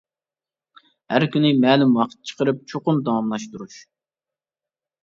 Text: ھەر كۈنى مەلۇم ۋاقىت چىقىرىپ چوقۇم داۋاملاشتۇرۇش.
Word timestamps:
ھەر 1.13 1.25
كۈنى 1.35 1.51
مەلۇم 1.65 1.93
ۋاقىت 2.01 2.17
چىقىرىپ 2.33 2.65
چوقۇم 2.73 3.05
داۋاملاشتۇرۇش. 3.11 3.79